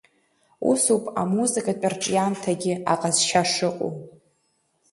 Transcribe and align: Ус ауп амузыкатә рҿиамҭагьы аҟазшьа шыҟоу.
Ус 0.69 0.83
ауп 0.91 1.05
амузыкатә 1.21 1.85
рҿиамҭагьы 1.93 2.73
аҟазшьа 2.93 3.43
шыҟоу. 3.51 3.93